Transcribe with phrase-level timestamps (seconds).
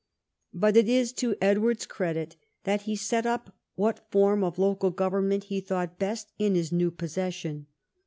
[0.51, 5.43] But it is to Edward's credit that he set vip what form of local government
[5.43, 7.67] he thought best in his new possession.